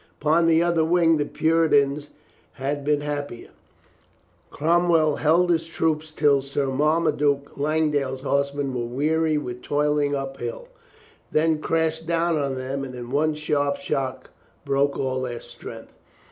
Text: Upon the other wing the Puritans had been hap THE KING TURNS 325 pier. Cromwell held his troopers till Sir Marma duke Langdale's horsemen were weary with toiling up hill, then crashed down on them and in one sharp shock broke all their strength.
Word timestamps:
Upon 0.19 0.47
the 0.47 0.63
other 0.63 0.83
wing 0.83 1.17
the 1.17 1.25
Puritans 1.27 2.09
had 2.53 2.83
been 2.83 3.01
hap 3.01 3.27
THE 3.27 3.35
KING 3.35 3.45
TURNS 3.45 3.53
325 4.57 4.57
pier. 4.57 4.57
Cromwell 4.89 5.15
held 5.17 5.49
his 5.51 5.67
troopers 5.67 6.11
till 6.11 6.41
Sir 6.41 6.65
Marma 6.69 7.15
duke 7.15 7.55
Langdale's 7.55 8.21
horsemen 8.21 8.73
were 8.73 8.85
weary 8.87 9.37
with 9.37 9.61
toiling 9.61 10.15
up 10.15 10.37
hill, 10.37 10.69
then 11.31 11.61
crashed 11.61 12.07
down 12.07 12.35
on 12.39 12.55
them 12.55 12.83
and 12.83 12.95
in 12.95 13.11
one 13.11 13.35
sharp 13.35 13.77
shock 13.77 14.31
broke 14.65 14.97
all 14.97 15.21
their 15.21 15.39
strength. 15.39 15.93